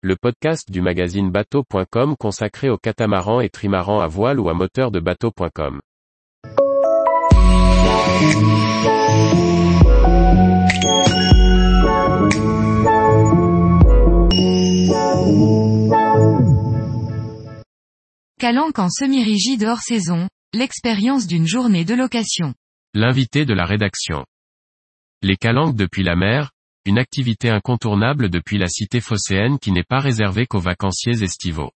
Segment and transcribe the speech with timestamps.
[0.00, 4.92] le podcast du magazine bateau.com consacré aux catamarans et trimarans à voile ou à moteur
[4.92, 5.80] de bateau.com.
[18.38, 22.54] Calanque en semi-rigide hors saison, l'expérience d'une journée de location.
[22.94, 24.24] L'invité de la rédaction.
[25.22, 26.52] Les calanques depuis la mer,
[26.88, 31.70] une activité incontournable depuis la cité phocéenne qui n'est pas réservée qu'aux vacanciers estivaux.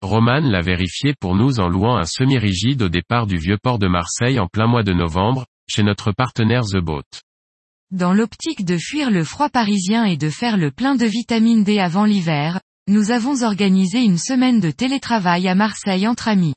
[0.00, 3.88] Roman l'a vérifié pour nous en louant un semi-rigide au départ du vieux port de
[3.88, 7.02] Marseille en plein mois de novembre, chez notre partenaire The Boat.
[7.90, 11.80] Dans l'optique de fuir le froid parisien et de faire le plein de vitamine D
[11.80, 16.54] avant l'hiver, nous avons organisé une semaine de télétravail à Marseille entre amis.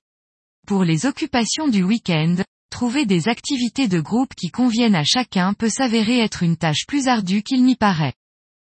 [0.67, 2.35] Pour les occupations du week-end,
[2.70, 7.08] trouver des activités de groupe qui conviennent à chacun peut s'avérer être une tâche plus
[7.08, 8.13] ardue qu'il n'y paraît.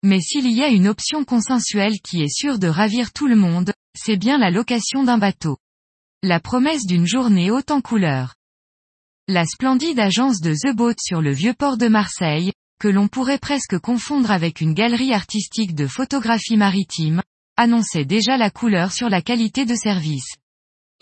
[0.03, 3.71] Mais s'il y a une option consensuelle qui est sûre de ravir tout le monde,
[3.97, 5.57] c'est bien la location d'un bateau.
[6.21, 8.35] La promesse d'une journée haute en couleurs.
[9.29, 13.37] La splendide agence de The Boat sur le vieux port de Marseille, que l'on pourrait
[13.37, 17.21] presque confondre avec une galerie artistique de photographie maritime,
[17.55, 20.35] annonçait déjà la couleur sur la qualité de service.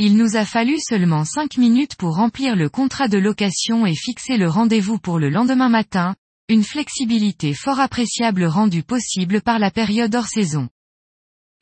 [0.03, 4.37] Il nous a fallu seulement cinq minutes pour remplir le contrat de location et fixer
[4.37, 6.15] le rendez-vous pour le lendemain matin,
[6.49, 10.69] une flexibilité fort appréciable rendue possible par la période hors saison.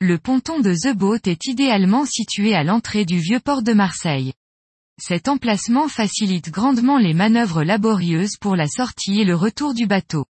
[0.00, 4.32] Le ponton de The Boat est idéalement situé à l'entrée du vieux port de Marseille.
[4.98, 10.24] Cet emplacement facilite grandement les manœuvres laborieuses pour la sortie et le retour du bateau.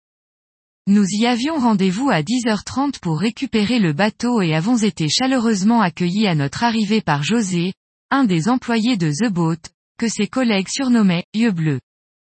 [0.86, 6.26] Nous y avions rendez-vous à 10h30 pour récupérer le bateau et avons été chaleureusement accueillis
[6.26, 7.74] à notre arrivée par José,
[8.10, 9.58] un des employés de The Boat,
[9.98, 11.80] que ses collègues surnommaient Yeux Bleus.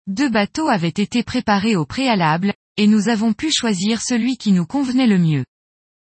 [0.08, 4.66] Deux bateaux avaient été préparés au préalable, et nous avons pu choisir celui qui nous
[4.66, 5.46] convenait le mieux.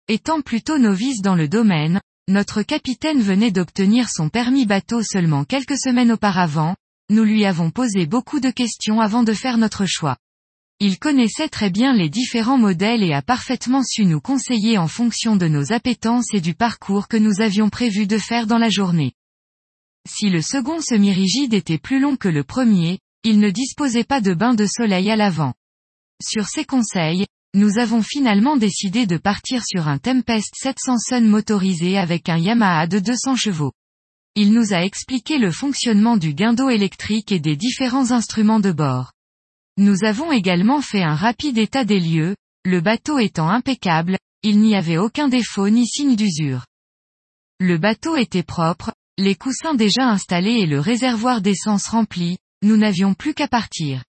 [0.09, 5.79] Étant plutôt novice dans le domaine, notre capitaine venait d'obtenir son permis bateau seulement quelques
[5.79, 6.77] semaines auparavant,
[7.11, 10.17] nous lui avons posé beaucoup de questions avant de faire notre choix.
[10.79, 15.35] Il connaissait très bien les différents modèles et a parfaitement su nous conseiller en fonction
[15.35, 19.15] de nos appétences et du parcours que nous avions prévu de faire dans la journée.
[20.09, 24.35] Si le second semi-rigide était plus long que le premier, il ne disposait pas de
[24.35, 25.55] bain de soleil à l'avant.
[26.23, 31.99] Sur ses conseils, nous avons finalement décidé de partir sur un Tempest 700 Sun motorisé
[31.99, 33.73] avec un Yamaha de 200 chevaux.
[34.37, 39.13] Il nous a expliqué le fonctionnement du guindeau électrique et des différents instruments de bord.
[39.79, 44.77] Nous avons également fait un rapide état des lieux, le bateau étant impeccable, il n'y
[44.77, 46.65] avait aucun défaut ni signe d'usure.
[47.59, 53.15] Le bateau était propre, les coussins déjà installés et le réservoir d'essence rempli, nous n'avions
[53.15, 54.05] plus qu'à partir.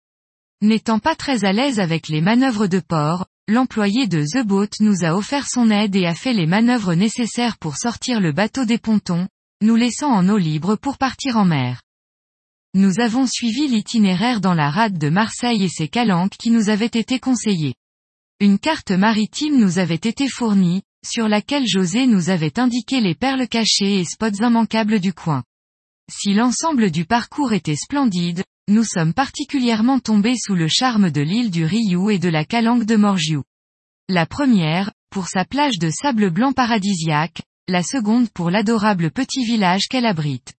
[0.61, 5.05] N'étant pas très à l'aise avec les manœuvres de port, l'employé de The Boat nous
[5.05, 8.79] a offert son aide et a fait les manœuvres nécessaires pour sortir le bateau des
[8.79, 9.29] pontons,
[9.61, 11.81] nous laissant en eau libre pour partir en mer.
[12.73, 16.85] Nous avons suivi l'itinéraire dans la rade de Marseille et ses calanques qui nous avaient
[16.85, 17.75] été conseillés.
[18.39, 23.47] Une carte maritime nous avait été fournie, sur laquelle José nous avait indiqué les perles
[23.47, 25.43] cachées et spots immanquables du coin.
[26.11, 31.51] Si l'ensemble du parcours était splendide, nous sommes particulièrement tombés sous le charme de l'île
[31.51, 33.43] du Riou et de la calanque de Morgiou.
[34.09, 39.87] La première, pour sa plage de sable blanc paradisiaque, la seconde pour l'adorable petit village
[39.89, 40.53] qu'elle abrite.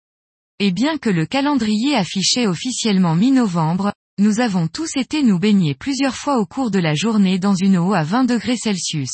[0.59, 6.17] Et bien que le calendrier affichait officiellement mi-novembre, nous avons tous été nous baigner plusieurs
[6.17, 9.13] fois au cours de la journée dans une eau à 20 degrés Celsius.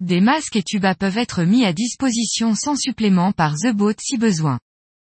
[0.00, 4.18] Des masques et tubas peuvent être mis à disposition sans supplément par The Boat si
[4.18, 4.60] besoin.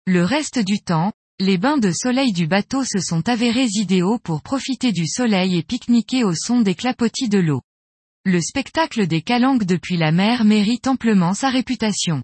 [0.05, 4.43] Le reste du temps, les bains de soleil du bateau se sont avérés idéaux pour
[4.43, 7.61] profiter du soleil et pique-niquer au son des clapotis de l'eau.
[8.23, 12.23] Le spectacle des calanques depuis la mer mérite amplement sa réputation.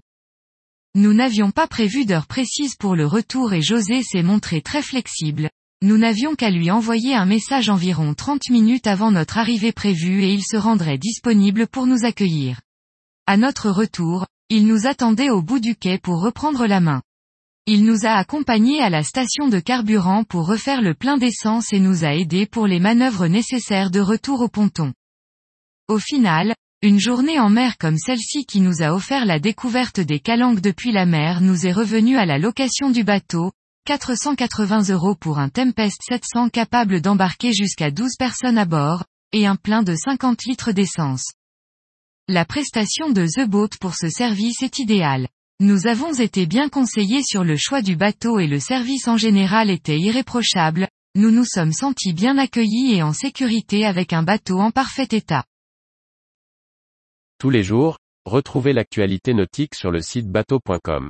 [0.94, 5.50] Nous n'avions pas prévu d'heure précise pour le retour et José s'est montré très flexible,
[5.84, 10.32] nous n'avions qu'à lui envoyer un message environ 30 minutes avant notre arrivée prévue et
[10.32, 12.62] il se rendrait disponible pour nous accueillir.
[13.28, 17.02] À notre retour, il nous attendait au bout du quai pour reprendre la main.
[17.66, 21.80] Il nous a accompagnés à la station de carburant pour refaire le plein d'essence et
[21.80, 24.94] nous a aidés pour les manœuvres nécessaires de retour au ponton.
[25.90, 30.22] Au final, une journée en mer comme celle-ci qui nous a offert la découverte des
[30.22, 33.52] calanques depuis la mer nous est revenue à la location du bateau,
[33.86, 39.04] 480 euros pour un Tempest 700 capable d'embarquer jusqu'à 12 personnes à bord,
[39.34, 41.34] et un plein de 50 litres d'essence.
[42.30, 45.28] La prestation de The Boat pour ce service est idéale.
[45.60, 49.70] Nous avons été bien conseillés sur le choix du bateau et le service en général
[49.70, 54.72] était irréprochable, nous nous sommes sentis bien accueillis et en sécurité avec un bateau en
[54.72, 55.44] parfait état.
[57.38, 61.10] Tous les jours, retrouvez l'actualité nautique sur le site bateau.com.